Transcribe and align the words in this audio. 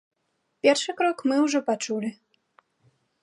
Першы 0.67 0.95
крок 1.01 1.17
мы 1.31 1.37
ўжо 1.45 1.59
пачулі. 1.69 2.09